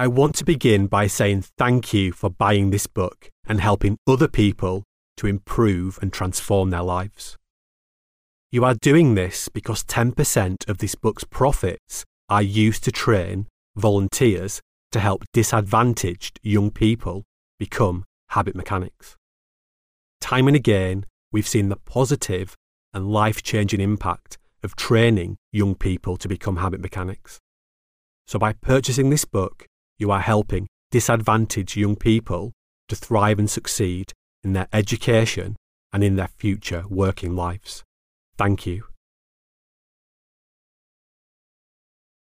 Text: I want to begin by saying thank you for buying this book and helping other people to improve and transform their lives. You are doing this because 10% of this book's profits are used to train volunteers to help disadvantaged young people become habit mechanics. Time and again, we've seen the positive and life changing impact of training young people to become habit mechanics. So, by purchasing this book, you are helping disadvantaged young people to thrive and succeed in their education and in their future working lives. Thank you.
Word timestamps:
I 0.00 0.06
want 0.06 0.36
to 0.36 0.44
begin 0.44 0.86
by 0.86 1.08
saying 1.08 1.42
thank 1.58 1.92
you 1.92 2.12
for 2.12 2.30
buying 2.30 2.70
this 2.70 2.86
book 2.86 3.30
and 3.48 3.60
helping 3.60 3.98
other 4.06 4.28
people 4.28 4.84
to 5.16 5.26
improve 5.26 5.98
and 6.00 6.12
transform 6.12 6.70
their 6.70 6.84
lives. 6.84 7.36
You 8.52 8.64
are 8.64 8.76
doing 8.80 9.16
this 9.16 9.48
because 9.48 9.82
10% 9.82 10.68
of 10.68 10.78
this 10.78 10.94
book's 10.94 11.24
profits 11.24 12.04
are 12.28 12.40
used 12.40 12.84
to 12.84 12.92
train 12.92 13.48
volunteers 13.74 14.60
to 14.92 15.00
help 15.00 15.24
disadvantaged 15.32 16.38
young 16.44 16.70
people 16.70 17.24
become 17.58 18.04
habit 18.28 18.54
mechanics. 18.54 19.16
Time 20.20 20.46
and 20.46 20.54
again, 20.54 21.06
we've 21.32 21.48
seen 21.48 21.70
the 21.70 21.76
positive 21.76 22.54
and 22.94 23.10
life 23.10 23.42
changing 23.42 23.80
impact 23.80 24.38
of 24.62 24.76
training 24.76 25.38
young 25.50 25.74
people 25.74 26.16
to 26.18 26.28
become 26.28 26.58
habit 26.58 26.80
mechanics. 26.80 27.40
So, 28.28 28.38
by 28.38 28.52
purchasing 28.52 29.10
this 29.10 29.24
book, 29.24 29.66
you 29.98 30.10
are 30.10 30.20
helping 30.20 30.66
disadvantaged 30.90 31.76
young 31.76 31.96
people 31.96 32.52
to 32.88 32.96
thrive 32.96 33.38
and 33.38 33.50
succeed 33.50 34.12
in 34.42 34.52
their 34.52 34.68
education 34.72 35.56
and 35.92 36.02
in 36.02 36.16
their 36.16 36.28
future 36.28 36.84
working 36.88 37.34
lives. 37.34 37.84
Thank 38.36 38.66
you. 38.66 38.87